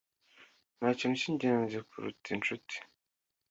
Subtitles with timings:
[0.77, 2.75] Ntakintu cyingenzi kuruta inshuti